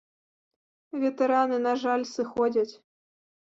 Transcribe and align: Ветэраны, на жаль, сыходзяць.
Ветэраны, 1.03 1.57
на 1.67 1.73
жаль, 1.83 2.09
сыходзяць. 2.15 2.69